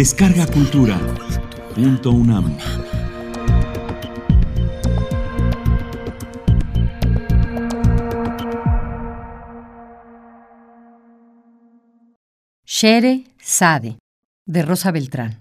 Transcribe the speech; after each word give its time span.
Descarga 0.00 0.46
Cultura. 0.46 0.98
Punto 1.74 2.10
UNAM. 2.10 2.56
Shere 12.64 13.24
Sade, 13.42 13.98
de 14.46 14.62
Rosa 14.62 14.90
Beltrán. 14.90 15.38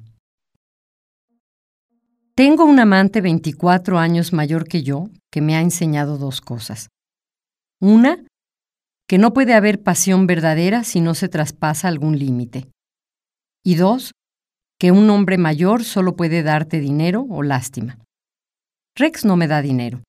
Tengo 2.36 2.66
un 2.66 2.82
amante 2.82 3.22
24 3.22 3.98
años 3.98 4.34
mayor 4.34 4.68
que 4.68 4.84
yo 4.84 5.08
que 5.32 5.40
me 5.40 5.56
ha 5.56 5.62
enseñado 5.62 6.18
dos 6.18 6.42
cosas. 6.42 6.90
Una, 7.80 8.26
que 9.08 9.20
no 9.20 9.32
puede 9.32 9.54
haber 9.54 9.82
pasión 9.82 10.28
verdadera 10.28 10.84
si 10.84 11.00
no 11.00 11.16
se 11.16 11.30
traspasa 11.30 11.88
algún 11.88 12.20
límite. 12.20 12.68
Y 13.64 13.76
dos, 13.76 14.12
que 14.80 14.92
un 14.92 15.10
hombre 15.10 15.38
mayor 15.38 15.84
solo 15.84 16.16
puede 16.16 16.42
darte 16.42 16.80
dinero 16.80 17.26
o 17.30 17.44
lástima. 17.44 18.00
Rex 18.96 19.26
no 19.26 19.36
me 19.36 19.48
da 19.48 19.62
dinero, 19.62 20.04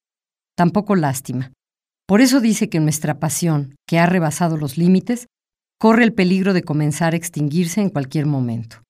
tampoco 0.56 0.94
lástima. 0.94 1.52
Por 2.06 2.20
eso 2.20 2.40
dice 2.40 2.68
que 2.68 2.80
nuestra 2.80 3.18
pasión, 3.18 3.74
que 3.86 3.98
ha 3.98 4.06
rebasado 4.06 4.56
los 4.56 4.78
límites, 4.78 5.26
corre 5.78 6.04
el 6.04 6.12
peligro 6.12 6.52
de 6.52 6.62
comenzar 6.62 7.14
a 7.14 7.16
extinguirse 7.16 7.80
en 7.80 7.90
cualquier 7.90 8.26
momento. 8.26 8.82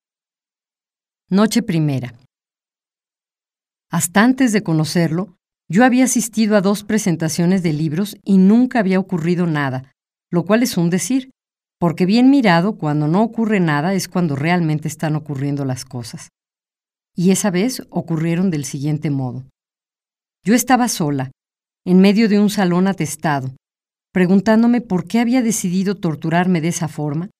Noche 1.29 1.61
primera. 1.61 2.13
Hasta 3.89 4.23
antes 4.23 4.53
de 4.53 4.63
conocerlo, 4.63 5.35
yo 5.69 5.85
había 5.85 6.03
asistido 6.03 6.57
a 6.57 6.61
dos 6.61 6.83
presentaciones 6.83 7.63
de 7.63 7.73
libros 7.73 8.17
y 8.23 8.37
nunca 8.37 8.79
había 8.79 8.99
ocurrido 8.99 9.47
nada, 9.47 9.93
lo 10.29 10.43
cual 10.43 10.63
es 10.63 10.77
un 10.77 10.89
decir, 10.89 11.31
porque 11.81 12.05
bien 12.05 12.29
mirado, 12.29 12.77
cuando 12.77 13.07
no 13.07 13.23
ocurre 13.23 13.59
nada 13.59 13.95
es 13.95 14.07
cuando 14.07 14.35
realmente 14.35 14.87
están 14.87 15.15
ocurriendo 15.15 15.65
las 15.65 15.83
cosas. 15.83 16.29
Y 17.15 17.31
esa 17.31 17.49
vez 17.49 17.81
ocurrieron 17.89 18.51
del 18.51 18.65
siguiente 18.65 19.09
modo. 19.09 19.45
Yo 20.45 20.53
estaba 20.53 20.87
sola, 20.87 21.31
en 21.83 21.99
medio 21.99 22.29
de 22.29 22.39
un 22.39 22.51
salón 22.51 22.85
atestado, 22.85 23.55
preguntándome 24.13 24.81
por 24.81 25.05
qué 25.05 25.21
había 25.21 25.41
decidido 25.41 25.95
torturarme 25.95 26.61
de 26.61 26.67
esa 26.67 26.87
forma, 26.87 27.31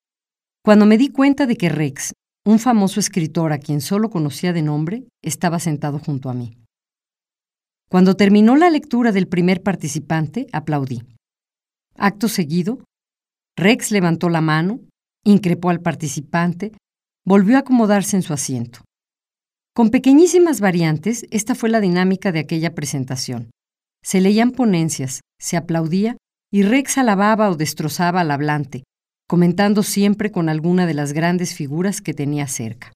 cuando 0.65 0.87
me 0.87 0.97
di 0.97 1.09
cuenta 1.09 1.45
de 1.45 1.55
que 1.55 1.69
Rex, 1.69 2.13
un 2.43 2.57
famoso 2.57 2.99
escritor 2.99 3.53
a 3.53 3.59
quien 3.59 3.79
solo 3.79 4.09
conocía 4.09 4.53
de 4.53 4.63
nombre, 4.63 5.03
estaba 5.21 5.59
sentado 5.59 5.99
junto 5.99 6.31
a 6.31 6.33
mí. 6.33 6.57
Cuando 7.91 8.15
terminó 8.15 8.55
la 8.55 8.71
lectura 8.71 9.11
del 9.11 9.27
primer 9.27 9.61
participante, 9.61 10.47
aplaudí. 10.51 11.03
Acto 11.95 12.27
seguido, 12.27 12.79
Rex 13.57 13.91
levantó 13.91 14.29
la 14.29 14.41
mano, 14.41 14.79
increpó 15.23 15.69
al 15.69 15.81
participante, 15.81 16.71
volvió 17.25 17.57
a 17.57 17.59
acomodarse 17.59 18.15
en 18.15 18.23
su 18.23 18.33
asiento. 18.33 18.81
Con 19.73 19.89
pequeñísimas 19.89 20.59
variantes, 20.59 21.25
esta 21.31 21.55
fue 21.55 21.69
la 21.69 21.79
dinámica 21.79 22.31
de 22.31 22.39
aquella 22.39 22.75
presentación. 22.75 23.51
Se 24.03 24.19
leían 24.19 24.51
ponencias, 24.51 25.21
se 25.39 25.57
aplaudía 25.57 26.17
y 26.51 26.63
Rex 26.63 26.97
alababa 26.97 27.49
o 27.49 27.55
destrozaba 27.55 28.21
al 28.21 28.31
hablante, 28.31 28.83
comentando 29.27 29.83
siempre 29.83 30.31
con 30.31 30.49
alguna 30.49 30.85
de 30.85 30.93
las 30.93 31.13
grandes 31.13 31.55
figuras 31.55 32.01
que 32.01 32.13
tenía 32.13 32.47
cerca. 32.47 32.91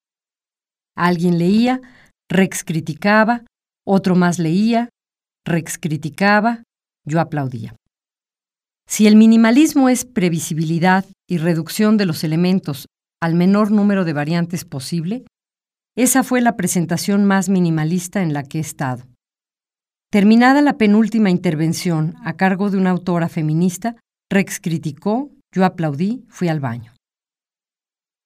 Alguien 0.98 1.38
leía, 1.38 1.82
Rex 2.30 2.64
criticaba, 2.64 3.46
otro 3.86 4.16
más 4.16 4.40
leía, 4.40 4.90
Rex 5.46 5.78
criticaba, 5.78 6.64
yo 7.06 7.22
aplaudía. 7.22 7.76
Si 8.88 9.08
el 9.08 9.16
minimalismo 9.16 9.90
es 9.90 10.06
previsibilidad 10.06 11.06
y 11.28 11.38
reducción 11.38 11.98
de 11.98 12.06
los 12.06 12.24
elementos 12.24 12.88
al 13.22 13.34
menor 13.34 13.72
número 13.72 14.06
de 14.06 14.14
variantes 14.14 14.66
posible, 14.66 15.26
esa 15.96 16.24
fue 16.24 16.42
la 16.42 16.56
presentación 16.56 17.26
más 17.26 17.50
minimalista 17.50 18.22
en 18.22 18.34
la 18.34 18.44
que 18.44 18.60
he 18.60 18.62
estado. 18.62 19.06
Terminada 20.12 20.62
la 20.62 20.78
penúltima 20.78 21.30
intervención 21.30 22.16
a 22.24 22.34
cargo 22.34 22.70
de 22.70 22.78
una 22.78 22.92
autora 22.92 23.28
feminista, 23.28 23.96
Rex 24.30 24.60
criticó, 24.60 25.32
yo 25.54 25.66
aplaudí, 25.66 26.26
fui 26.30 26.48
al 26.48 26.60
baño. 26.60 26.94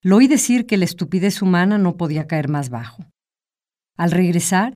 Lo 0.04 0.18
oí 0.18 0.28
decir 0.28 0.66
que 0.66 0.78
la 0.78 0.86
estupidez 0.86 1.42
humana 1.42 1.78
no 1.78 1.98
podía 1.98 2.28
caer 2.28 2.48
más 2.48 2.70
bajo. 2.70 3.06
Al 3.98 4.12
regresar, 4.12 4.74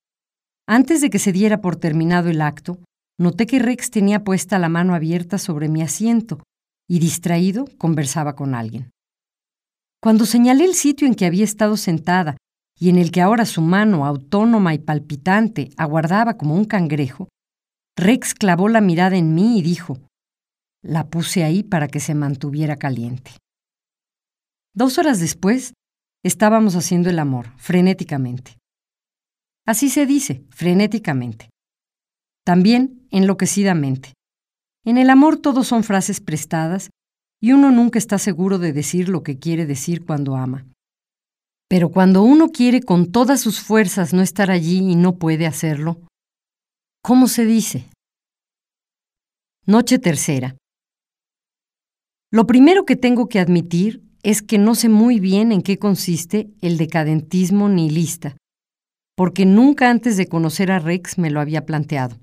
antes 0.67 1.01
de 1.01 1.09
que 1.09 1.19
se 1.19 1.31
diera 1.31 1.61
por 1.61 1.75
terminado 1.75 2.29
el 2.29 2.41
acto, 2.41 2.79
Noté 3.19 3.45
que 3.45 3.59
Rex 3.59 3.91
tenía 3.91 4.23
puesta 4.23 4.57
la 4.57 4.69
mano 4.69 4.95
abierta 4.95 5.37
sobre 5.37 5.69
mi 5.69 5.81
asiento 5.81 6.41
y 6.89 6.99
distraído 6.99 7.65
conversaba 7.77 8.35
con 8.35 8.55
alguien. 8.55 8.91
Cuando 10.01 10.25
señalé 10.25 10.65
el 10.65 10.73
sitio 10.73 11.07
en 11.07 11.15
que 11.15 11.25
había 11.25 11.43
estado 11.43 11.77
sentada 11.77 12.37
y 12.77 12.89
en 12.89 12.97
el 12.97 13.11
que 13.11 13.21
ahora 13.21 13.45
su 13.45 13.61
mano, 13.61 14.05
autónoma 14.05 14.73
y 14.73 14.79
palpitante, 14.79 15.69
aguardaba 15.77 16.37
como 16.37 16.55
un 16.55 16.65
cangrejo, 16.65 17.29
Rex 17.95 18.33
clavó 18.33 18.67
la 18.67 18.81
mirada 18.81 19.15
en 19.15 19.35
mí 19.35 19.59
y 19.59 19.61
dijo, 19.61 19.99
la 20.81 21.07
puse 21.07 21.43
ahí 21.43 21.63
para 21.63 21.87
que 21.87 21.99
se 21.99 22.15
mantuviera 22.15 22.77
caliente. 22.77 23.31
Dos 24.73 24.97
horas 24.97 25.19
después, 25.19 25.73
estábamos 26.23 26.75
haciendo 26.75 27.11
el 27.11 27.19
amor, 27.19 27.53
frenéticamente. 27.57 28.57
Así 29.65 29.89
se 29.89 30.07
dice, 30.07 30.43
frenéticamente 30.49 31.52
también 32.45 33.07
enloquecidamente. 33.11 34.13
En 34.85 34.97
el 34.97 35.09
amor 35.09 35.37
todos 35.37 35.67
son 35.67 35.83
frases 35.83 36.19
prestadas 36.19 36.89
y 37.41 37.53
uno 37.53 37.71
nunca 37.71 37.99
está 37.99 38.17
seguro 38.17 38.59
de 38.59 38.73
decir 38.73 39.09
lo 39.09 39.23
que 39.23 39.37
quiere 39.37 39.65
decir 39.65 40.05
cuando 40.05 40.35
ama. 40.35 40.65
Pero 41.69 41.89
cuando 41.89 42.23
uno 42.23 42.49
quiere 42.49 42.81
con 42.81 43.11
todas 43.11 43.41
sus 43.41 43.61
fuerzas 43.61 44.13
no 44.13 44.21
estar 44.21 44.51
allí 44.51 44.77
y 44.79 44.95
no 44.95 45.17
puede 45.17 45.47
hacerlo, 45.47 46.01
¿cómo 47.01 47.27
se 47.27 47.45
dice? 47.45 47.85
Noche 49.65 49.97
tercera. 49.99 50.55
Lo 52.31 52.45
primero 52.47 52.85
que 52.85 52.95
tengo 52.95 53.27
que 53.27 53.39
admitir 53.39 54.03
es 54.23 54.41
que 54.41 54.57
no 54.57 54.75
sé 54.75 54.89
muy 54.89 55.19
bien 55.19 55.51
en 55.51 55.61
qué 55.61 55.77
consiste 55.77 56.49
el 56.61 56.77
decadentismo 56.77 57.69
nihilista, 57.69 58.37
porque 59.15 59.45
nunca 59.45 59.89
antes 59.89 60.17
de 60.17 60.27
conocer 60.27 60.71
a 60.71 60.79
Rex 60.79 61.17
me 61.17 61.29
lo 61.29 61.39
había 61.39 61.65
planteado. 61.65 62.22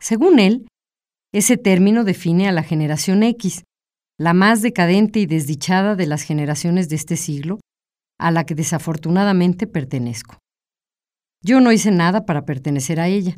Según 0.00 0.38
él, 0.38 0.66
ese 1.32 1.56
término 1.56 2.04
define 2.04 2.48
a 2.48 2.52
la 2.52 2.62
generación 2.62 3.22
X, 3.22 3.64
la 4.18 4.32
más 4.32 4.62
decadente 4.62 5.20
y 5.20 5.26
desdichada 5.26 5.94
de 5.94 6.06
las 6.06 6.22
generaciones 6.22 6.88
de 6.88 6.96
este 6.96 7.16
siglo, 7.16 7.60
a 8.18 8.30
la 8.30 8.44
que 8.44 8.54
desafortunadamente 8.54 9.66
pertenezco. 9.66 10.38
Yo 11.44 11.60
no 11.60 11.70
hice 11.70 11.90
nada 11.90 12.26
para 12.26 12.44
pertenecer 12.44 12.98
a 12.98 13.08
ella, 13.08 13.36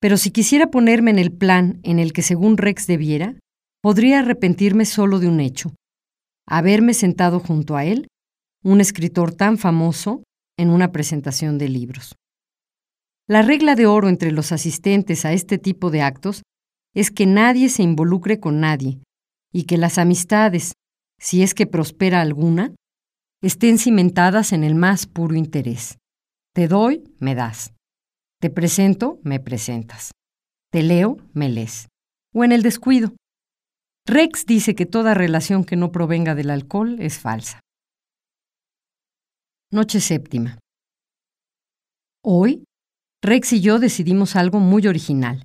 pero 0.00 0.16
si 0.16 0.30
quisiera 0.30 0.70
ponerme 0.70 1.10
en 1.10 1.18
el 1.18 1.32
plan 1.32 1.80
en 1.82 1.98
el 1.98 2.12
que 2.12 2.22
según 2.22 2.56
Rex 2.56 2.86
debiera, 2.86 3.34
podría 3.82 4.20
arrepentirme 4.20 4.86
solo 4.86 5.18
de 5.18 5.28
un 5.28 5.40
hecho, 5.40 5.74
haberme 6.46 6.94
sentado 6.94 7.40
junto 7.40 7.76
a 7.76 7.84
él, 7.84 8.08
un 8.62 8.80
escritor 8.80 9.34
tan 9.34 9.58
famoso, 9.58 10.22
en 10.58 10.68
una 10.68 10.92
presentación 10.92 11.56
de 11.56 11.68
libros. 11.70 12.14
La 13.30 13.42
regla 13.42 13.76
de 13.76 13.86
oro 13.86 14.08
entre 14.08 14.32
los 14.32 14.50
asistentes 14.50 15.24
a 15.24 15.32
este 15.32 15.56
tipo 15.56 15.92
de 15.92 16.02
actos 16.02 16.42
es 16.96 17.12
que 17.12 17.26
nadie 17.26 17.68
se 17.68 17.84
involucre 17.84 18.40
con 18.40 18.58
nadie 18.58 18.98
y 19.52 19.66
que 19.66 19.76
las 19.76 19.98
amistades, 19.98 20.72
si 21.16 21.44
es 21.44 21.54
que 21.54 21.68
prospera 21.68 22.22
alguna, 22.22 22.74
estén 23.40 23.78
cimentadas 23.78 24.52
en 24.52 24.64
el 24.64 24.74
más 24.74 25.06
puro 25.06 25.36
interés. 25.36 25.96
Te 26.52 26.66
doy, 26.66 27.04
me 27.20 27.36
das. 27.36 27.72
Te 28.40 28.50
presento, 28.50 29.20
me 29.22 29.38
presentas. 29.38 30.10
Te 30.72 30.82
leo, 30.82 31.18
me 31.32 31.48
lees. 31.48 31.86
O 32.34 32.42
en 32.42 32.50
el 32.50 32.64
descuido. 32.64 33.14
Rex 34.08 34.44
dice 34.44 34.74
que 34.74 34.86
toda 34.86 35.14
relación 35.14 35.62
que 35.62 35.76
no 35.76 35.92
provenga 35.92 36.34
del 36.34 36.50
alcohol 36.50 36.98
es 36.98 37.20
falsa. 37.20 37.60
Noche 39.70 40.00
séptima. 40.00 40.58
Hoy 42.24 42.64
Rex 43.22 43.52
y 43.52 43.60
yo 43.60 43.78
decidimos 43.78 44.34
algo 44.34 44.60
muy 44.60 44.86
original, 44.86 45.44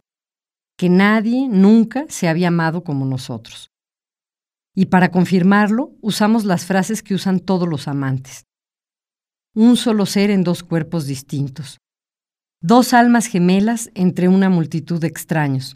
que 0.77 0.89
nadie 0.89 1.49
nunca 1.49 2.05
se 2.07 2.29
había 2.29 2.47
amado 2.47 2.83
como 2.83 3.05
nosotros. 3.05 3.69
Y 4.73 4.87
para 4.87 5.11
confirmarlo, 5.11 5.93
usamos 6.01 6.45
las 6.45 6.65
frases 6.65 7.03
que 7.03 7.15
usan 7.15 7.39
todos 7.39 7.67
los 7.67 7.87
amantes. 7.87 8.45
Un 9.53 9.75
solo 9.77 10.05
ser 10.05 10.31
en 10.31 10.43
dos 10.43 10.63
cuerpos 10.63 11.05
distintos. 11.05 11.79
Dos 12.61 12.93
almas 12.93 13.27
gemelas 13.27 13.89
entre 13.93 14.27
una 14.27 14.49
multitud 14.49 14.99
de 14.99 15.07
extraños. 15.07 15.75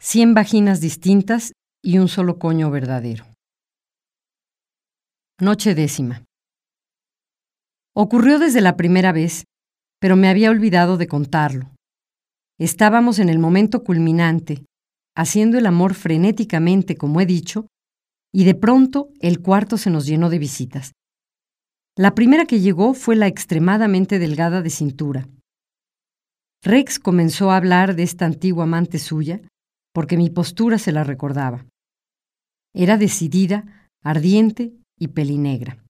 Cien 0.00 0.34
vaginas 0.34 0.80
distintas 0.80 1.52
y 1.82 1.98
un 1.98 2.08
solo 2.08 2.38
coño 2.38 2.70
verdadero. 2.70 3.26
Noche 5.40 5.74
décima. 5.74 6.24
Ocurrió 7.94 8.38
desde 8.38 8.60
la 8.60 8.76
primera 8.76 9.12
vez 9.12 9.44
pero 10.00 10.16
me 10.16 10.28
había 10.28 10.50
olvidado 10.50 10.96
de 10.96 11.06
contarlo. 11.06 11.70
Estábamos 12.58 13.18
en 13.18 13.28
el 13.28 13.38
momento 13.38 13.84
culminante, 13.84 14.64
haciendo 15.16 15.58
el 15.58 15.66
amor 15.66 15.94
frenéticamente, 15.94 16.96
como 16.96 17.20
he 17.20 17.26
dicho, 17.26 17.66
y 18.32 18.44
de 18.44 18.54
pronto 18.54 19.10
el 19.20 19.40
cuarto 19.40 19.76
se 19.76 19.90
nos 19.90 20.06
llenó 20.06 20.30
de 20.30 20.38
visitas. 20.38 20.92
La 21.96 22.14
primera 22.14 22.46
que 22.46 22.60
llegó 22.60 22.94
fue 22.94 23.16
la 23.16 23.26
extremadamente 23.26 24.18
delgada 24.18 24.62
de 24.62 24.70
cintura. 24.70 25.28
Rex 26.62 26.98
comenzó 26.98 27.50
a 27.50 27.56
hablar 27.56 27.96
de 27.96 28.02
esta 28.02 28.26
antigua 28.26 28.64
amante 28.64 28.98
suya 28.98 29.40
porque 29.92 30.16
mi 30.16 30.30
postura 30.30 30.78
se 30.78 30.92
la 30.92 31.04
recordaba. 31.04 31.66
Era 32.74 32.96
decidida, 32.96 33.88
ardiente 34.02 34.72
y 34.98 35.08
pelinegra. 35.08 35.82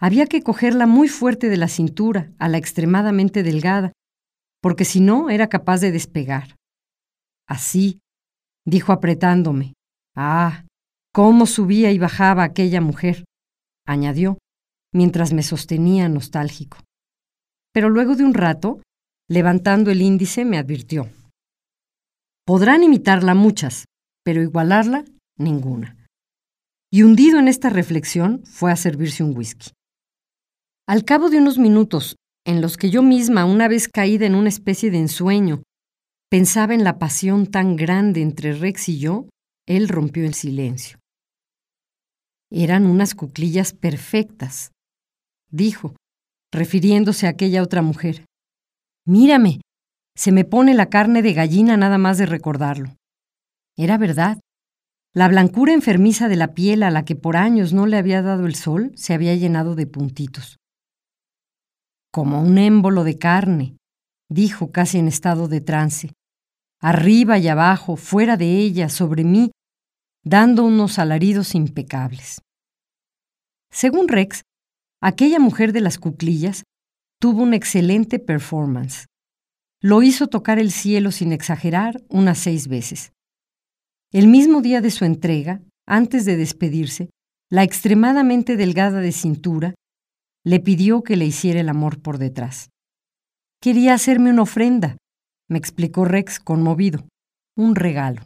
Había 0.00 0.26
que 0.26 0.42
cogerla 0.42 0.86
muy 0.86 1.08
fuerte 1.08 1.48
de 1.48 1.56
la 1.56 1.68
cintura, 1.68 2.32
a 2.38 2.48
la 2.48 2.58
extremadamente 2.58 3.42
delgada, 3.42 3.92
porque 4.62 4.84
si 4.84 5.00
no 5.00 5.28
era 5.28 5.48
capaz 5.48 5.80
de 5.80 5.90
despegar. 5.90 6.56
Así, 7.48 7.98
dijo 8.64 8.92
apretándome. 8.92 9.74
Ah, 10.14 10.64
cómo 11.12 11.46
subía 11.46 11.90
y 11.90 11.98
bajaba 11.98 12.44
aquella 12.44 12.80
mujer, 12.80 13.24
añadió, 13.86 14.38
mientras 14.92 15.32
me 15.32 15.42
sostenía 15.42 16.08
nostálgico. 16.08 16.78
Pero 17.72 17.90
luego 17.90 18.14
de 18.14 18.24
un 18.24 18.34
rato, 18.34 18.80
levantando 19.28 19.90
el 19.90 20.00
índice, 20.00 20.44
me 20.44 20.58
advirtió. 20.58 21.08
Podrán 22.44 22.82
imitarla 22.82 23.34
muchas, 23.34 23.84
pero 24.24 24.42
igualarla 24.42 25.04
ninguna. 25.36 25.96
Y 26.90 27.02
hundido 27.02 27.38
en 27.38 27.48
esta 27.48 27.68
reflexión, 27.68 28.42
fue 28.44 28.72
a 28.72 28.76
servirse 28.76 29.22
un 29.22 29.36
whisky. 29.36 29.72
Al 30.88 31.04
cabo 31.04 31.28
de 31.28 31.36
unos 31.36 31.58
minutos, 31.58 32.16
en 32.46 32.62
los 32.62 32.78
que 32.78 32.88
yo 32.88 33.02
misma, 33.02 33.44
una 33.44 33.68
vez 33.68 33.88
caída 33.88 34.24
en 34.24 34.34
una 34.34 34.48
especie 34.48 34.90
de 34.90 34.96
ensueño, 34.96 35.62
pensaba 36.30 36.72
en 36.72 36.82
la 36.82 36.98
pasión 36.98 37.46
tan 37.46 37.76
grande 37.76 38.22
entre 38.22 38.54
Rex 38.54 38.88
y 38.88 38.98
yo, 38.98 39.28
él 39.66 39.90
rompió 39.90 40.24
el 40.24 40.32
silencio. 40.32 40.98
Eran 42.50 42.86
unas 42.86 43.14
cuclillas 43.14 43.74
perfectas, 43.74 44.72
dijo, 45.50 45.94
refiriéndose 46.50 47.26
a 47.26 47.30
aquella 47.30 47.62
otra 47.62 47.82
mujer. 47.82 48.24
Mírame, 49.06 49.60
se 50.16 50.32
me 50.32 50.46
pone 50.46 50.72
la 50.72 50.88
carne 50.88 51.20
de 51.20 51.34
gallina 51.34 51.76
nada 51.76 51.98
más 51.98 52.16
de 52.16 52.24
recordarlo. 52.24 52.96
Era 53.76 53.98
verdad. 53.98 54.40
La 55.14 55.28
blancura 55.28 55.74
enfermiza 55.74 56.28
de 56.28 56.36
la 56.36 56.54
piel 56.54 56.82
a 56.82 56.90
la 56.90 57.04
que 57.04 57.14
por 57.14 57.36
años 57.36 57.74
no 57.74 57.84
le 57.84 57.98
había 57.98 58.22
dado 58.22 58.46
el 58.46 58.54
sol 58.54 58.92
se 58.94 59.12
había 59.12 59.34
llenado 59.34 59.74
de 59.74 59.86
puntitos 59.86 60.57
como 62.18 62.42
un 62.42 62.58
émbolo 62.58 63.04
de 63.04 63.16
carne, 63.16 63.76
dijo 64.28 64.72
casi 64.72 64.98
en 64.98 65.06
estado 65.06 65.46
de 65.46 65.60
trance, 65.60 66.10
arriba 66.80 67.38
y 67.38 67.46
abajo, 67.46 67.94
fuera 67.94 68.36
de 68.36 68.58
ella, 68.58 68.88
sobre 68.88 69.22
mí, 69.22 69.52
dando 70.24 70.64
unos 70.64 70.98
alaridos 70.98 71.54
impecables. 71.54 72.40
Según 73.70 74.08
Rex, 74.08 74.42
aquella 75.00 75.38
mujer 75.38 75.72
de 75.72 75.80
las 75.80 75.96
cuclillas 75.96 76.64
tuvo 77.20 77.44
una 77.44 77.54
excelente 77.54 78.18
performance. 78.18 79.06
Lo 79.80 80.02
hizo 80.02 80.26
tocar 80.26 80.58
el 80.58 80.72
cielo 80.72 81.12
sin 81.12 81.30
exagerar 81.32 82.02
unas 82.08 82.38
seis 82.38 82.66
veces. 82.66 83.12
El 84.12 84.26
mismo 84.26 84.60
día 84.60 84.80
de 84.80 84.90
su 84.90 85.04
entrega, 85.04 85.62
antes 85.86 86.24
de 86.24 86.36
despedirse, 86.36 87.10
la 87.48 87.62
extremadamente 87.62 88.56
delgada 88.56 88.98
de 88.98 89.12
cintura 89.12 89.74
le 90.48 90.60
pidió 90.60 91.02
que 91.02 91.16
le 91.16 91.26
hiciera 91.26 91.60
el 91.60 91.68
amor 91.68 92.00
por 92.00 92.16
detrás. 92.16 92.70
Quería 93.60 93.92
hacerme 93.92 94.30
una 94.30 94.42
ofrenda, 94.42 94.96
me 95.46 95.58
explicó 95.58 96.06
Rex 96.06 96.40
conmovido, 96.40 97.06
un 97.54 97.74
regalo. 97.74 98.22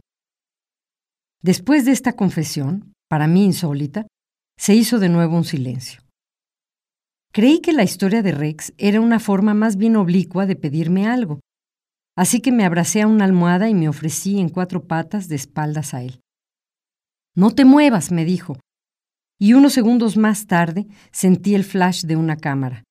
Después 1.43 1.85
de 1.85 1.91
esta 1.91 2.13
confesión, 2.13 2.93
para 3.09 3.27
mí 3.27 3.45
insólita, 3.45 4.07
se 4.57 4.73
hizo 4.77 5.01
de 5.01 5.09
nuevo 5.09 5.37
un 5.37 5.43
silencio. 5.43 6.01
Creí 7.33 7.61
que 7.61 7.73
la 7.73 7.83
historia 7.83 8.23
de 8.23 8.31
Rex 8.31 8.73
era 8.79 9.01
una 9.01 9.19
forma 9.19 9.53
más 9.53 9.75
bien 9.77 9.97
oblicua 9.97 10.47
de 10.47 10.55
pedirme 10.55 11.09
algo, 11.09 11.41
así 12.17 12.41
que 12.41 12.53
me 12.53 12.65
abracé 12.65 13.03
a 13.03 13.09
una 13.09 13.25
almohada 13.25 13.69
y 13.69 13.75
me 13.75 13.89
ofrecí 13.89 14.39
en 14.39 14.49
cuatro 14.49 14.87
patas 14.87 15.27
de 15.27 15.35
espaldas 15.35 15.93
a 15.93 16.05
él. 16.05 16.21
No 17.35 17.51
te 17.51 17.65
muevas, 17.65 18.13
me 18.13 18.25
dijo, 18.25 18.61
y 19.43 19.55
unos 19.55 19.73
segundos 19.73 20.17
más 20.17 20.47
tarde 20.47 20.87
sentí 21.11 21.57
el 21.57 21.65
flash 21.65 22.05
de 22.05 22.15
una 22.15 22.37
cámara. 22.37 22.85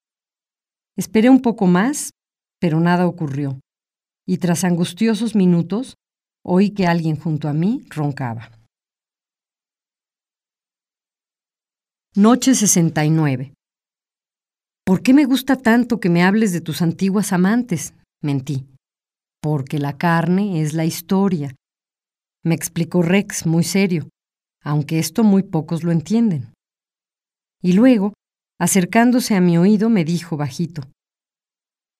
Esperé 0.98 1.30
un 1.30 1.42
poco 1.42 1.65
más, 1.65 2.12
pero 2.59 2.81
nada 2.81 3.07
ocurrió, 3.07 3.62
y 4.27 4.38
tras 4.38 4.65
angustiosos 4.65 5.33
minutos 5.33 5.95
oí 6.44 6.71
que 6.71 6.88
alguien 6.88 7.15
junto 7.15 7.48
a 7.48 7.53
mí 7.53 7.86
roncaba. 7.88 8.51
Noche 12.18 12.53
69. 12.53 13.53
¿Por 14.86 15.03
qué 15.03 15.13
me 15.13 15.24
gusta 15.24 15.56
tanto 15.56 16.01
que 16.01 16.09
me 16.09 16.21
hables 16.21 16.51
de 16.51 16.59
tus 16.59 16.81
antiguas 16.81 17.31
amantes? 17.31 17.94
Mentí. 18.21 18.68
Porque 19.42 19.80
la 19.80 19.98
carne 19.98 20.62
es 20.62 20.74
la 20.74 20.83
historia. 20.83 21.56
Me 22.44 22.56
explicó 22.56 23.01
Rex 23.01 23.45
muy 23.45 23.63
serio 23.63 24.11
aunque 24.63 25.00
esto 25.00 25.24
muy 25.24 25.44
pocos 25.44 25.84
lo 25.84 25.92
entienden. 25.92 26.54
Y 27.62 27.74
luego, 27.74 28.13
acercándose 28.60 29.36
a 29.36 29.42
mi 29.42 29.58
oído, 29.58 29.90
me 29.90 30.06
dijo 30.06 30.38
bajito, 30.38 30.84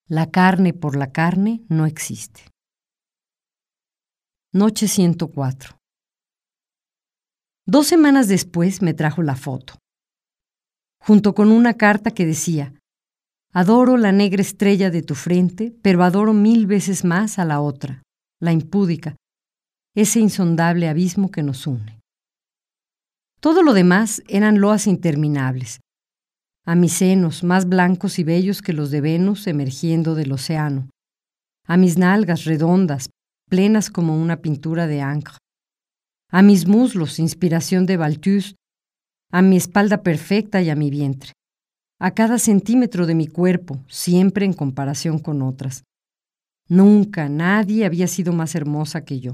La 0.08 0.30
carne 0.30 0.72
por 0.72 0.96
la 0.96 1.12
carne 1.12 1.62
no 1.68 1.86
existe. 1.86 2.42
Noche 4.52 4.88
104. 4.88 5.76
Dos 7.66 7.86
semanas 7.86 8.28
después 8.28 8.82
me 8.82 8.92
trajo 8.92 9.22
la 9.22 9.36
foto, 9.36 9.74
junto 11.00 11.34
con 11.34 11.52
una 11.52 11.74
carta 11.74 12.10
que 12.10 12.26
decía, 12.26 12.74
Adoro 13.54 13.96
la 13.96 14.12
negra 14.12 14.40
estrella 14.40 14.90
de 14.90 15.02
tu 15.02 15.14
frente, 15.14 15.74
pero 15.82 16.02
adoro 16.02 16.32
mil 16.32 16.66
veces 16.66 17.04
más 17.04 17.38
a 17.38 17.44
la 17.44 17.60
otra, 17.60 18.02
la 18.40 18.52
impúdica, 18.52 19.16
ese 19.94 20.20
insondable 20.20 20.88
abismo 20.88 21.30
que 21.30 21.42
nos 21.42 21.66
une. 21.66 22.01
Todo 23.42 23.64
lo 23.64 23.74
demás 23.74 24.22
eran 24.28 24.60
loas 24.60 24.86
interminables. 24.86 25.80
A 26.64 26.76
mis 26.76 26.92
senos, 26.92 27.42
más 27.42 27.68
blancos 27.68 28.20
y 28.20 28.22
bellos 28.22 28.62
que 28.62 28.72
los 28.72 28.92
de 28.92 29.00
Venus 29.00 29.48
emergiendo 29.48 30.14
del 30.14 30.30
océano. 30.30 30.88
A 31.66 31.76
mis 31.76 31.98
nalgas 31.98 32.44
redondas, 32.44 33.10
plenas 33.50 33.90
como 33.90 34.16
una 34.16 34.36
pintura 34.36 34.86
de 34.86 35.00
Ancre. 35.00 35.38
A 36.30 36.42
mis 36.42 36.68
muslos, 36.68 37.18
inspiración 37.18 37.84
de 37.84 37.96
Balthus. 37.96 38.54
A 39.32 39.42
mi 39.42 39.56
espalda 39.56 40.04
perfecta 40.04 40.62
y 40.62 40.70
a 40.70 40.76
mi 40.76 40.88
vientre. 40.90 41.32
A 41.98 42.12
cada 42.12 42.38
centímetro 42.38 43.06
de 43.06 43.16
mi 43.16 43.26
cuerpo, 43.26 43.84
siempre 43.88 44.46
en 44.46 44.52
comparación 44.52 45.18
con 45.18 45.42
otras. 45.42 45.82
Nunca 46.68 47.28
nadie 47.28 47.86
había 47.86 48.06
sido 48.06 48.32
más 48.32 48.54
hermosa 48.54 49.04
que 49.04 49.18
yo. 49.18 49.32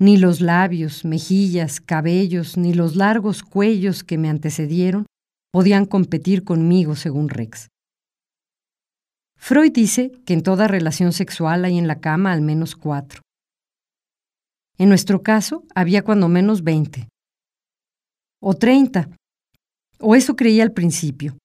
Ni 0.00 0.16
los 0.16 0.40
labios, 0.40 1.04
mejillas, 1.04 1.78
cabellos, 1.78 2.56
ni 2.56 2.72
los 2.72 2.96
largos 2.96 3.42
cuellos 3.42 4.02
que 4.02 4.16
me 4.16 4.30
antecedieron 4.30 5.04
podían 5.52 5.84
competir 5.84 6.42
conmigo, 6.42 6.96
según 6.96 7.28
Rex. 7.28 7.68
Freud 9.36 9.72
dice 9.72 10.10
que 10.24 10.32
en 10.32 10.42
toda 10.42 10.68
relación 10.68 11.12
sexual 11.12 11.66
hay 11.66 11.76
en 11.76 11.86
la 11.86 12.00
cama 12.00 12.32
al 12.32 12.40
menos 12.40 12.76
cuatro. 12.76 13.20
En 14.78 14.88
nuestro 14.88 15.22
caso, 15.22 15.64
había 15.74 16.02
cuando 16.02 16.28
menos 16.28 16.64
veinte. 16.64 17.08
O 18.40 18.54
treinta. 18.54 19.10
O 19.98 20.14
eso 20.14 20.34
creía 20.34 20.62
al 20.62 20.72
principio. 20.72 21.36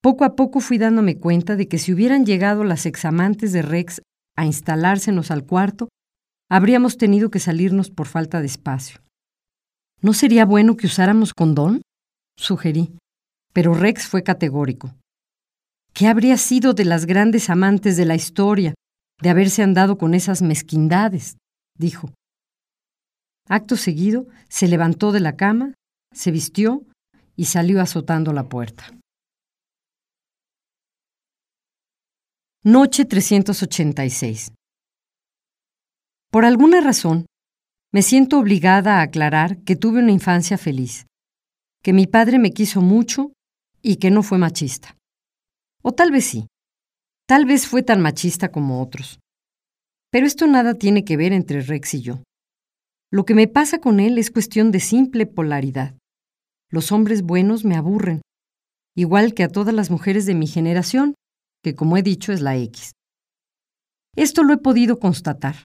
Poco 0.00 0.24
a 0.24 0.36
poco 0.36 0.60
fui 0.60 0.78
dándome 0.78 1.18
cuenta 1.18 1.56
de 1.56 1.66
que 1.66 1.78
si 1.78 1.92
hubieran 1.92 2.24
llegado 2.24 2.62
las 2.62 2.86
examantes 2.86 3.52
de 3.52 3.62
Rex 3.62 4.00
a 4.36 4.46
instalársenos 4.46 5.32
al 5.32 5.44
cuarto, 5.44 5.88
habríamos 6.50 6.98
tenido 6.98 7.30
que 7.30 7.38
salirnos 7.38 7.90
por 7.90 8.06
falta 8.06 8.40
de 8.40 8.46
espacio. 8.46 9.00
¿No 10.02 10.12
sería 10.12 10.44
bueno 10.44 10.76
que 10.76 10.86
usáramos 10.86 11.32
condón? 11.32 11.82
Sugerí, 12.36 12.96
pero 13.52 13.74
Rex 13.74 14.08
fue 14.08 14.22
categórico. 14.22 14.94
¿Qué 15.94 16.08
habría 16.08 16.36
sido 16.36 16.72
de 16.72 16.84
las 16.84 17.06
grandes 17.06 17.50
amantes 17.50 17.96
de 17.96 18.04
la 18.04 18.14
historia 18.14 18.74
de 19.20 19.30
haberse 19.30 19.62
andado 19.62 19.96
con 19.96 20.14
esas 20.14 20.42
mezquindades? 20.42 21.36
dijo. 21.78 22.10
Acto 23.48 23.76
seguido, 23.76 24.26
se 24.48 24.68
levantó 24.68 25.12
de 25.12 25.20
la 25.20 25.36
cama, 25.36 25.74
se 26.12 26.30
vistió 26.30 26.84
y 27.36 27.46
salió 27.46 27.80
azotando 27.80 28.32
la 28.32 28.48
puerta. 28.48 28.84
Noche 32.62 33.04
386. 33.04 34.52
Por 36.30 36.44
alguna 36.44 36.80
razón, 36.80 37.26
me 37.92 38.02
siento 38.02 38.38
obligada 38.38 38.98
a 38.98 39.02
aclarar 39.02 39.64
que 39.64 39.74
tuve 39.74 39.98
una 39.98 40.12
infancia 40.12 40.58
feliz, 40.58 41.06
que 41.82 41.92
mi 41.92 42.06
padre 42.06 42.38
me 42.38 42.52
quiso 42.52 42.80
mucho 42.80 43.32
y 43.82 43.96
que 43.96 44.12
no 44.12 44.22
fue 44.22 44.38
machista. 44.38 44.96
O 45.82 45.90
tal 45.90 46.12
vez 46.12 46.26
sí, 46.26 46.46
tal 47.26 47.46
vez 47.46 47.66
fue 47.66 47.82
tan 47.82 48.00
machista 48.00 48.52
como 48.52 48.80
otros. 48.80 49.18
Pero 50.12 50.26
esto 50.26 50.46
nada 50.46 50.74
tiene 50.74 51.04
que 51.04 51.16
ver 51.16 51.32
entre 51.32 51.62
Rex 51.62 51.94
y 51.94 52.02
yo. 52.02 52.22
Lo 53.10 53.24
que 53.24 53.34
me 53.34 53.48
pasa 53.48 53.80
con 53.80 53.98
él 53.98 54.16
es 54.16 54.30
cuestión 54.30 54.70
de 54.70 54.78
simple 54.78 55.26
polaridad. 55.26 55.96
Los 56.70 56.92
hombres 56.92 57.22
buenos 57.22 57.64
me 57.64 57.76
aburren. 57.76 58.22
igual 58.96 59.34
que 59.34 59.44
a 59.44 59.48
todas 59.48 59.74
las 59.74 59.90
mujeres 59.90 60.26
de 60.26 60.34
mi 60.34 60.46
generación, 60.46 61.14
que 61.64 61.74
como 61.74 61.96
he 61.96 62.02
dicho 62.02 62.32
es 62.32 62.40
la 62.40 62.56
X. 62.56 62.92
Esto 64.14 64.42
lo 64.42 64.52
he 64.52 64.58
podido 64.58 64.98
constatar. 64.98 65.64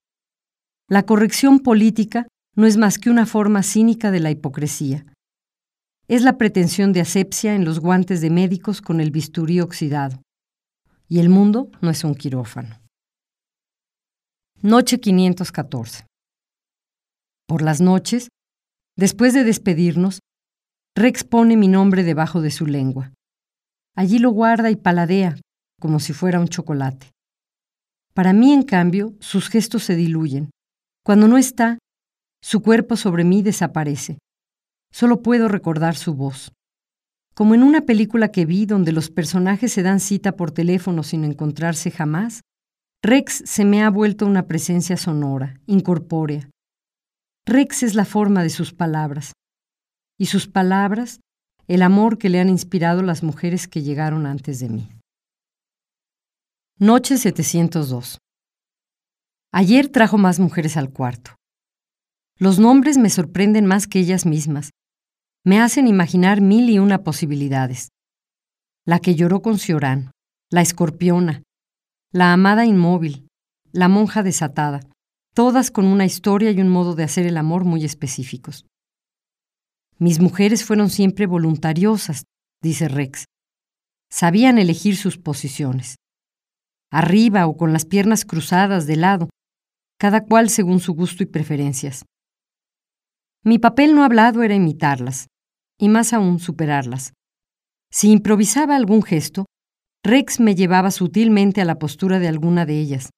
La 0.88 1.04
corrección 1.04 1.60
política 1.62 2.28
no 2.56 2.68
es 2.68 2.78
más 2.78 3.00
que 3.00 3.10
una 3.10 3.26
forma 3.26 3.64
cínica 3.64 4.12
de 4.12 4.20
la 4.20 4.30
hipocresía. 4.30 5.06
Es 6.08 6.22
la 6.22 6.38
pretensión 6.38 6.94
de 6.94 7.02
asepsia 7.02 7.56
en 7.56 7.66
los 7.66 7.80
guantes 7.80 8.22
de 8.22 8.30
médicos 8.30 8.82
con 8.82 9.02
el 9.02 9.10
bisturí 9.10 9.62
oxidado. 9.62 10.22
Y 11.08 11.20
el 11.20 11.30
mundo 11.30 11.72
no 11.82 11.90
es 11.90 12.04
un 12.04 12.14
quirófano. 12.14 12.80
Noche 14.62 15.00
514. 15.00 16.06
Por 17.48 17.64
las 17.64 17.82
noches, 17.82 18.30
después 18.96 19.34
de 19.34 19.44
despedirnos, 19.44 20.20
Rex 20.96 21.24
pone 21.24 21.58
mi 21.58 21.68
nombre 21.68 22.04
debajo 22.04 22.42
de 22.42 22.52
su 22.52 22.68
lengua. 22.68 23.12
Allí 23.96 24.20
lo 24.20 24.30
guarda 24.30 24.70
y 24.70 24.76
paladea 24.76 25.36
como 25.82 26.00
si 26.00 26.14
fuera 26.14 26.40
un 26.40 26.48
chocolate. 26.48 27.12
Para 28.14 28.34
mí, 28.34 28.54
en 28.54 28.64
cambio, 28.64 29.14
sus 29.20 29.50
gestos 29.50 29.84
se 29.84 29.96
diluyen. 29.96 30.52
Cuando 31.06 31.28
no 31.28 31.38
está, 31.38 31.78
su 32.42 32.64
cuerpo 32.64 32.98
sobre 32.98 33.24
mí 33.24 33.44
desaparece. 33.44 34.18
Solo 34.92 35.22
puedo 35.22 35.48
recordar 35.48 35.96
su 35.96 36.16
voz. 36.16 36.52
Como 37.36 37.54
en 37.54 37.62
una 37.62 37.82
película 37.82 38.32
que 38.32 38.48
vi 38.48 38.66
donde 38.66 38.92
los 38.92 39.12
personajes 39.12 39.72
se 39.72 39.84
dan 39.84 40.00
cita 40.00 40.36
por 40.36 40.50
teléfono 40.50 41.04
sin 41.04 41.24
encontrarse 41.24 41.92
jamás, 41.92 42.42
Rex 43.04 43.44
se 43.46 43.66
me 43.66 43.84
ha 43.84 43.92
vuelto 43.92 44.26
una 44.26 44.48
presencia 44.48 44.98
sonora, 44.98 45.60
incorpórea. 45.68 46.50
Rex 47.46 47.84
es 47.84 47.94
la 47.94 48.06
forma 48.06 48.42
de 48.42 48.50
sus 48.50 48.74
palabras. 48.74 49.34
Y 50.18 50.26
sus 50.26 50.48
palabras, 50.48 51.20
el 51.68 51.84
amor 51.84 52.18
que 52.18 52.30
le 52.30 52.40
han 52.40 52.50
inspirado 52.50 53.04
las 53.04 53.22
mujeres 53.22 53.68
que 53.68 53.84
llegaron 53.84 54.26
antes 54.26 54.60
de 54.60 54.70
mí. 54.70 54.90
Noche 56.80 57.18
702. 57.20 58.18
Ayer 59.58 59.88
trajo 59.88 60.18
más 60.18 60.38
mujeres 60.38 60.76
al 60.76 60.90
cuarto. 60.90 61.38
Los 62.38 62.60
nombres 62.60 62.98
me 62.98 63.10
sorprenden 63.10 63.66
más 63.66 63.88
que 63.88 64.00
ellas 64.00 64.26
mismas. 64.26 64.72
Me 65.46 65.62
hacen 65.62 65.88
imaginar 65.88 66.42
mil 66.42 66.70
y 66.70 66.78
una 66.78 67.04
posibilidades. 67.04 67.88
La 68.86 69.00
que 69.00 69.16
lloró 69.16 69.42
con 69.42 69.58
Ciorán, 69.58 70.12
la 70.52 70.60
escorpiona, 70.60 71.42
la 72.12 72.34
amada 72.34 72.66
inmóvil, 72.66 73.30
la 73.72 73.88
monja 73.88 74.24
desatada, 74.24 74.82
todas 75.34 75.72
con 75.72 75.86
una 75.86 76.04
historia 76.04 76.52
y 76.52 76.60
un 76.60 76.68
modo 76.68 76.94
de 76.94 77.06
hacer 77.06 77.26
el 77.26 77.38
amor 77.38 77.64
muy 77.64 77.86
específicos. 77.86 78.66
Mis 79.98 80.20
mujeres 80.20 80.66
fueron 80.66 80.90
siempre 80.90 81.28
voluntariosas, 81.28 82.26
dice 82.62 82.90
Rex. 82.90 83.24
Sabían 84.12 84.58
elegir 84.58 84.98
sus 84.98 85.18
posiciones 85.18 85.96
arriba 86.96 87.46
o 87.46 87.58
con 87.58 87.74
las 87.74 87.86
piernas 87.86 88.24
cruzadas 88.24 88.88
de 88.88 88.96
lado, 88.96 89.30
cada 89.98 90.26
cual 90.26 90.50
según 90.50 90.80
su 90.80 90.94
gusto 90.94 91.24
y 91.24 91.26
preferencias. 91.26 92.06
Mi 93.44 93.60
papel 93.60 93.96
no 93.96 94.04
hablado 94.04 94.44
era 94.44 94.56
imitarlas, 94.56 95.28
y 95.80 95.90
más 95.90 96.14
aún 96.14 96.40
superarlas. 96.40 97.14
Si 97.92 98.12
improvisaba 98.12 98.76
algún 98.76 99.04
gesto, 99.04 99.46
Rex 100.04 100.40
me 100.40 100.56
llevaba 100.56 100.92
sutilmente 100.92 101.62
a 101.62 101.66
la 101.66 101.80
postura 101.80 102.20
de 102.20 102.28
alguna 102.28 102.66
de 102.66 102.80
ellas. 102.80 103.10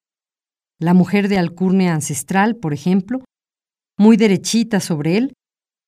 La 0.80 0.94
mujer 0.94 1.28
de 1.28 1.38
alcurnia 1.38 1.94
ancestral, 1.94 2.56
por 2.56 2.74
ejemplo, 2.74 3.24
muy 3.98 4.16
derechita 4.16 4.80
sobre 4.80 5.18
él, 5.18 5.34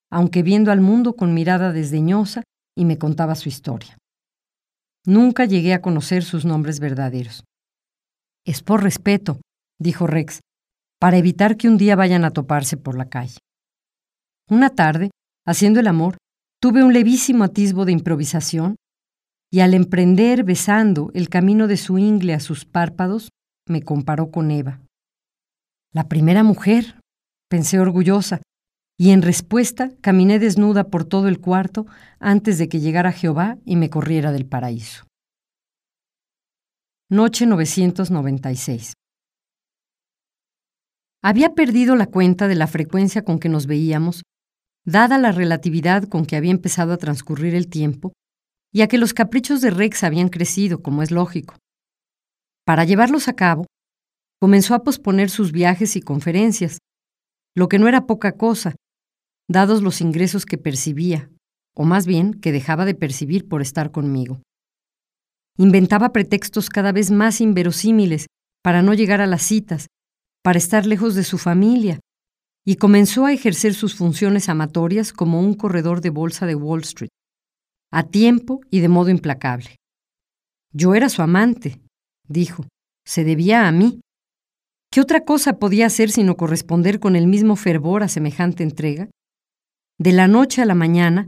aunque 0.10 0.41
viendo 0.41 0.72
al 0.72 0.81
mundo 0.81 1.15
con 1.15 1.34
mirada 1.34 1.72
desdeñosa, 1.72 2.43
y 2.75 2.86
me 2.86 2.98
contaba 2.98 3.36
su 3.36 3.50
historia. 3.50 3.98
Nunca 5.05 5.46
llegué 5.46 5.74
a 5.74 5.81
conocer 5.81 6.24
sus 6.24 6.46
nombres 6.46 6.79
verdaderos. 6.79 7.43
Es 8.46 8.63
por 8.63 8.84
respeto, 8.84 9.39
dijo 9.79 10.08
Rex, 10.08 10.39
para 11.00 11.18
evitar 11.18 11.58
que 11.58 11.68
un 11.68 11.77
día 11.77 11.96
vayan 11.96 12.25
a 12.25 12.32
toparse 12.32 12.77
por 12.77 12.98
la 12.98 13.10
calle. 13.10 13.38
Una 14.50 14.70
tarde, 14.70 15.12
haciendo 15.46 15.79
el 15.79 15.88
amor, 15.88 16.18
tuve 16.62 16.84
un 16.84 16.94
levísimo 16.94 17.44
atisbo 17.44 17.86
de 17.86 17.94
improvisación 17.94 18.75
y 19.51 19.62
al 19.62 19.74
emprender 19.74 20.44
besando 20.44 21.10
el 21.13 21.29
camino 21.29 21.68
de 21.68 21.77
su 21.77 21.98
ingle 21.98 22.34
a 22.34 22.39
sus 22.39 22.65
párpados, 22.65 23.29
me 23.68 23.82
comparó 23.82 24.29
con 24.29 24.51
Eva. 24.51 24.82
La 25.94 26.08
primera 26.08 26.44
mujer, 26.44 27.00
pensé 27.50 27.79
orgullosa, 27.79 28.41
y 28.98 29.12
en 29.12 29.22
respuesta 29.22 29.91
caminé 30.01 30.39
desnuda 30.39 30.89
por 30.89 31.06
todo 31.06 31.29
el 31.29 31.39
cuarto 31.39 31.88
antes 32.20 32.58
de 32.58 32.68
que 32.68 32.82
llegara 32.82 33.13
Jehová 33.13 33.58
y 33.65 33.75
me 33.75 33.89
corriera 33.89 34.32
del 34.32 34.46
paraíso. 34.46 35.06
Noche 37.10 37.46
996. 37.46 38.94
Había 41.22 41.54
perdido 41.54 41.96
la 41.96 42.08
cuenta 42.08 42.48
de 42.48 42.56
la 42.56 42.68
frecuencia 42.68 43.24
con 43.24 43.40
que 43.40 43.50
nos 43.50 43.68
veíamos, 43.68 44.24
dada 44.86 45.18
la 45.18 45.32
relatividad 45.32 46.04
con 46.04 46.26
que 46.26 46.38
había 46.38 46.52
empezado 46.52 46.94
a 46.94 46.98
transcurrir 46.98 47.56
el 47.56 47.68
tiempo, 47.68 48.14
y 48.72 48.82
a 48.82 48.88
que 48.88 48.98
los 48.98 49.14
caprichos 49.14 49.62
de 49.62 49.72
Rex 49.72 50.04
habían 50.04 50.30
crecido, 50.30 50.82
como 50.82 51.04
es 51.04 51.12
lógico. 51.12 51.56
Para 52.66 52.86
llevarlos 52.86 53.28
a 53.28 53.34
cabo, 53.34 53.66
comenzó 54.40 54.76
a 54.76 54.84
posponer 54.84 55.30
sus 55.30 55.52
viajes 55.52 55.96
y 55.96 56.02
conferencias, 56.02 56.78
lo 57.56 57.68
que 57.68 57.80
no 57.80 57.88
era 57.88 58.06
poca 58.06 58.34
cosa, 58.34 58.76
dados 59.50 59.82
los 59.82 60.02
ingresos 60.02 60.46
que 60.46 60.58
percibía, 60.58 61.30
o 61.76 61.84
más 61.84 62.06
bien 62.06 62.34
que 62.34 62.52
dejaba 62.52 62.86
de 62.86 62.96
percibir 62.96 63.48
por 63.48 63.62
estar 63.62 63.92
conmigo. 63.92 64.42
Inventaba 65.58 66.14
pretextos 66.14 66.70
cada 66.70 66.94
vez 66.94 67.12
más 67.12 67.42
inverosímiles 67.42 68.28
para 68.64 68.82
no 68.82 68.94
llegar 68.94 69.20
a 69.20 69.28
las 69.28 69.42
citas, 69.42 69.88
para 70.43 70.58
estar 70.58 70.86
lejos 70.86 71.15
de 71.15 71.24
su 71.24 71.38
familia, 71.38 72.00
y 72.65 72.75
comenzó 72.75 73.25
a 73.25 73.34
ejercer 73.34 73.74
sus 73.74 73.96
funciones 73.96 74.50
amatorias 74.50 75.13
como 75.13 75.39
un 75.39 75.53
corredor 75.53 76.01
de 76.01 76.10
bolsa 76.10 76.46
de 76.46 76.55
Wall 76.55 76.81
Street, 76.81 77.10
a 77.91 78.03
tiempo 78.03 78.62
y 78.69 78.79
de 78.79 78.89
modo 78.89 79.10
implacable. 79.10 79.77
Yo 80.72 80.93
era 80.93 81.10
su 81.10 81.22
amante, 81.22 81.81
dijo, 82.27 82.67
se 83.05 83.24
debía 83.24 83.67
a 83.67 83.72
mí. 83.72 84.01
¿Qué 84.91 85.01
otra 85.01 85.25
cosa 85.25 85.58
podía 85.58 85.88
hacer 85.88 86.12
sino 86.12 86.38
corresponder 86.38 87.00
con 87.00 87.15
el 87.15 87.27
mismo 87.27 87.55
fervor 87.55 88.03
a 88.03 88.08
semejante 88.08 88.63
entrega? 88.63 89.10
De 89.98 90.12
la 90.12 90.27
noche 90.27 90.62
a 90.62 90.65
la 90.65 90.75
mañana, 90.75 91.27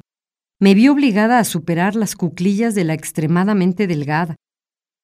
me 0.60 0.76
vi 0.76 0.88
obligada 0.90 1.40
a 1.40 1.44
superar 1.44 1.96
las 1.96 2.16
cuclillas 2.16 2.76
de 2.76 2.84
la 2.84 2.94
extremadamente 2.94 3.88
delgada, 3.88 4.36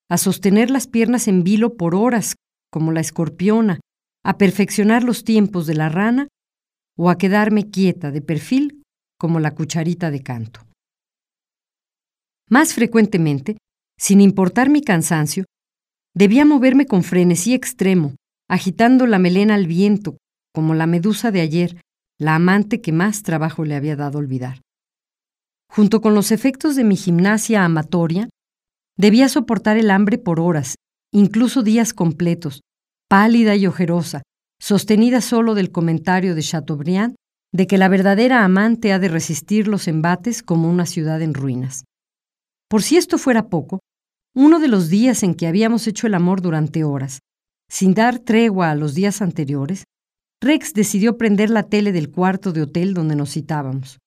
a 0.09 0.17
sostener 0.17 0.69
las 0.69 0.87
piernas 0.87 1.27
en 1.27 1.43
vilo 1.43 1.75
por 1.75 1.95
horas, 1.95 2.35
como 2.71 2.91
la 2.91 3.01
escorpiona, 3.01 3.79
a 4.27 4.37
perfeccionar 4.37 5.05
los 5.05 5.23
tiempos 5.23 5.67
de 5.67 5.73
la 5.73 5.87
rana 5.87 6.27
o 6.97 7.09
a 7.09 7.17
quedarme 7.17 7.69
quieta 7.69 8.11
de 8.11 8.21
perfil 8.21 8.83
como 9.17 9.39
la 9.39 9.55
cucharita 9.55 10.11
de 10.11 10.21
canto. 10.21 10.59
Más 12.49 12.73
frecuentemente, 12.73 13.55
sin 13.97 14.19
importar 14.19 14.69
mi 14.69 14.81
cansancio, 14.81 15.45
debía 16.13 16.43
moverme 16.43 16.87
con 16.87 17.03
frenesí 17.03 17.53
extremo, 17.53 18.15
agitando 18.49 19.07
la 19.07 19.17
melena 19.17 19.55
al 19.55 19.65
viento, 19.65 20.17
como 20.53 20.75
la 20.75 20.87
medusa 20.87 21.31
de 21.31 21.39
ayer, 21.39 21.81
la 22.19 22.35
amante 22.35 22.81
que 22.81 22.91
más 22.91 23.23
trabajo 23.23 23.63
le 23.63 23.75
había 23.75 23.95
dado 23.95 24.17
olvidar. 24.17 24.59
Junto 25.71 26.01
con 26.01 26.15
los 26.15 26.33
efectos 26.33 26.75
de 26.75 26.83
mi 26.83 26.97
gimnasia 26.97 27.63
amatoria, 27.63 28.27
debía 28.97 29.29
soportar 29.29 29.77
el 29.77 29.89
hambre 29.89 30.17
por 30.17 30.41
horas, 30.41 30.75
incluso 31.13 31.63
días 31.63 31.93
completos, 31.93 32.59
pálida 33.09 33.55
y 33.55 33.67
ojerosa, 33.67 34.23
sostenida 34.59 35.21
solo 35.21 35.55
del 35.55 35.71
comentario 35.71 36.35
de 36.35 36.41
Chateaubriand 36.41 37.15
de 37.53 37.67
que 37.67 37.77
la 37.77 37.87
verdadera 37.87 38.43
amante 38.43 38.91
ha 38.91 38.99
de 38.99 39.07
resistir 39.07 39.67
los 39.67 39.87
embates 39.87 40.43
como 40.43 40.69
una 40.69 40.85
ciudad 40.85 41.21
en 41.21 41.33
ruinas. 41.33 41.85
Por 42.69 42.83
si 42.83 42.97
esto 42.97 43.17
fuera 43.17 43.47
poco, 43.47 43.79
uno 44.35 44.59
de 44.59 44.67
los 44.67 44.89
días 44.89 45.23
en 45.23 45.33
que 45.33 45.47
habíamos 45.47 45.87
hecho 45.87 46.07
el 46.07 46.13
amor 46.13 46.41
durante 46.41 46.83
horas, 46.83 47.19
sin 47.69 47.93
dar 47.93 48.19
tregua 48.19 48.71
a 48.71 48.75
los 48.75 48.93
días 48.93 49.21
anteriores, 49.21 49.85
Rex 50.41 50.73
decidió 50.73 51.17
prender 51.17 51.49
la 51.49 51.63
tele 51.63 51.91
del 51.91 52.11
cuarto 52.11 52.51
de 52.51 52.61
hotel 52.61 52.93
donde 52.93 53.15
nos 53.15 53.31
citábamos. 53.31 53.97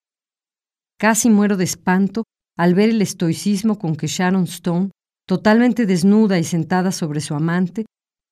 Casi 0.98 1.30
muero 1.30 1.56
de 1.56 1.64
espanto 1.64 2.24
al 2.56 2.74
ver 2.74 2.90
el 2.90 3.00
estoicismo 3.00 3.78
con 3.78 3.96
que 3.96 4.06
Sharon 4.06 4.44
Stone, 4.44 4.90
totalmente 5.26 5.86
desnuda 5.86 6.38
y 6.38 6.44
sentada 6.44 6.92
sobre 6.92 7.20
su 7.20 7.34
amante, 7.34 7.86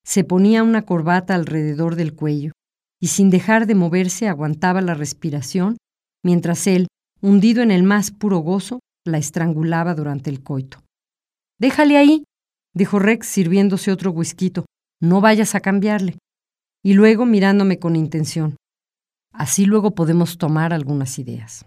se 0.05 0.25
ponía 0.25 0.63
una 0.63 0.83
corbata 0.83 1.35
alrededor 1.35 1.97
del 1.97 2.15
cuello 2.15 2.53
y 3.01 3.09
sin 3.09 3.31
dejar 3.31 3.67
de 3.67 3.75
moverse 3.75 4.29
aguantaba 4.29 4.81
la 4.81 4.95
respiración 4.95 5.77
mientras 6.25 6.67
él, 6.67 6.89
hundido 7.21 7.63
en 7.63 7.71
el 7.71 7.83
más 7.83 8.11
puro 8.11 8.39
gozo, 8.39 8.81
la 9.07 9.19
estrangulaba 9.19 9.95
durante 9.95 10.31
el 10.31 10.43
coito. 10.43 10.83
Déjale 11.59 11.97
ahí, 11.97 12.25
dijo 12.75 12.99
Rex 12.99 13.27
sirviéndose 13.27 13.93
otro 13.93 14.11
whisky. 14.11 14.53
No 15.01 15.21
vayas 15.21 15.55
a 15.55 15.61
cambiarle. 15.61 16.19
Y 16.85 16.95
luego 16.95 17.27
mirándome 17.27 17.79
con 17.79 17.97
intención. 17.97 18.57
Así 19.33 19.65
luego 19.65 19.95
podemos 19.95 20.39
tomar 20.39 20.73
algunas 20.73 21.19
ideas. 21.19 21.67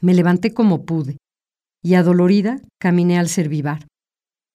Me 0.00 0.14
levanté 0.14 0.52
como 0.52 0.84
pude, 0.84 1.16
y 1.82 1.94
adolorida 1.94 2.60
caminé 2.80 3.18
al 3.18 3.28
servivar. 3.28 3.86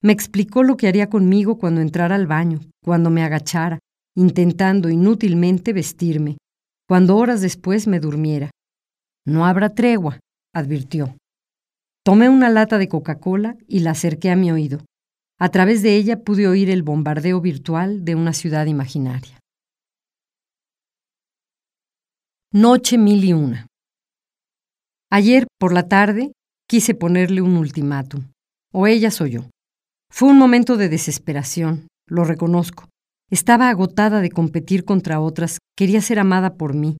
Me 0.02 0.14
explicó 0.14 0.64
lo 0.64 0.78
que 0.78 0.88
haría 0.88 1.10
conmigo 1.10 1.58
cuando 1.58 1.82
entrara 1.82 2.16
al 2.16 2.26
baño, 2.26 2.62
cuando 2.82 3.10
me 3.10 3.24
agachara, 3.24 3.80
intentando 4.16 4.90
inútilmente 4.90 5.74
vestirme, 5.74 6.38
cuando 6.88 7.18
horas 7.18 7.42
después 7.42 7.88
me 7.88 8.00
durmiera. 8.00 8.50
No 9.26 9.46
habrá 9.46 9.70
tregua, 9.70 10.20
advirtió. 10.56 11.16
Tomé 12.06 12.30
una 12.30 12.50
lata 12.50 12.78
de 12.78 12.88
Coca-Cola 12.88 13.58
y 13.68 13.80
la 13.80 13.92
acerqué 13.92 14.32
a 14.32 14.36
mi 14.36 14.52
oído. 14.52 14.80
A 15.38 15.50
través 15.50 15.84
de 15.84 15.96
ella 15.96 16.24
pude 16.24 16.48
oír 16.48 16.70
el 16.70 16.84
bombardeo 16.84 17.42
virtual 17.42 18.04
de 18.06 18.16
una 18.16 18.34
ciudad 18.34 18.66
imaginaria. 18.66 19.40
Noche 22.52 22.98
mil 22.98 23.24
y 23.24 23.34
una. 23.34 23.68
Ayer, 25.12 25.46
por 25.60 25.74
la 25.74 25.88
tarde, 25.88 26.32
quise 26.68 26.96
ponerle 26.96 27.42
un 27.42 27.58
ultimátum. 27.58 28.32
O 28.72 28.88
ella 28.88 29.12
soy 29.12 29.32
yo. 29.32 29.50
Fue 30.12 30.30
un 30.30 30.38
momento 30.38 30.76
de 30.78 30.90
desesperación, 30.90 31.88
lo 32.08 32.24
reconozco. 32.24 32.90
Estaba 33.30 33.70
agotada 33.70 34.22
de 34.22 34.32
competir 34.32 34.84
contra 34.84 35.20
otras, 35.20 35.60
quería 35.78 36.02
ser 36.02 36.20
amada 36.20 36.56
por 36.56 36.74
mí. 36.74 36.98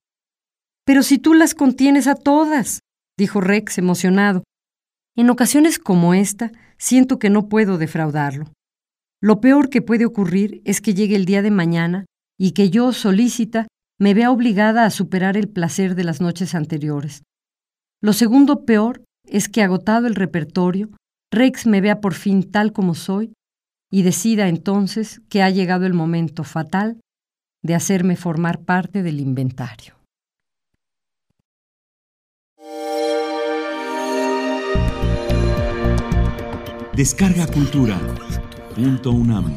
Pero 0.86 1.02
si 1.02 1.18
tú 1.18 1.34
las 1.34 1.54
contienes 1.54 2.06
a 2.06 2.14
todas, 2.14 2.80
dijo 3.18 3.40
Rex 3.40 3.78
emocionado. 3.78 4.44
En 5.16 5.28
ocasiones 5.28 5.78
como 5.78 6.14
esta, 6.14 6.52
siento 6.78 7.18
que 7.18 7.30
no 7.30 7.48
puedo 7.48 7.78
defraudarlo. 7.78 8.52
Lo 9.20 9.40
peor 9.40 9.68
que 9.68 9.82
puede 9.82 10.06
ocurrir 10.06 10.62
es 10.64 10.80
que 10.80 10.94
llegue 10.94 11.16
el 11.16 11.26
día 11.26 11.42
de 11.42 11.50
mañana 11.50 12.06
y 12.38 12.52
que 12.52 12.70
yo, 12.70 12.92
solícita, 12.92 13.66
me 13.98 14.14
vea 14.14 14.30
obligada 14.30 14.86
a 14.86 14.90
superar 14.90 15.36
el 15.36 15.48
placer 15.48 15.94
de 15.94 16.04
las 16.04 16.22
noches 16.22 16.54
anteriores. 16.54 17.22
Lo 18.00 18.14
segundo 18.14 18.64
peor 18.64 19.04
es 19.24 19.50
que 19.50 19.62
agotado 19.62 20.06
el 20.06 20.14
repertorio, 20.14 20.88
Rex 21.32 21.66
me 21.66 21.80
vea 21.80 22.00
por 22.00 22.14
fin 22.14 22.50
tal 22.50 22.72
como 22.72 22.94
soy 22.94 23.32
y 23.90 24.02
decida 24.02 24.48
entonces 24.48 25.20
que 25.28 25.42
ha 25.42 25.50
llegado 25.50 25.86
el 25.86 25.94
momento 25.94 26.44
fatal 26.44 27.00
de 27.62 27.74
hacerme 27.74 28.16
formar 28.16 28.60
parte 28.60 29.02
del 29.02 29.20
inventario. 29.20 29.94
Descarga 36.94 37.46
Cultura. 37.46 37.98
Punto 38.74 39.12
UNAM. 39.12 39.56